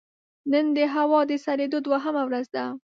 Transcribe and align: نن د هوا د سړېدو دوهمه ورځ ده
نن 0.51 0.65
د 0.77 0.79
هوا 0.95 1.19
د 1.29 1.31
سړېدو 1.45 1.77
دوهمه 1.87 2.23
ورځ 2.27 2.45
ده 2.55 2.65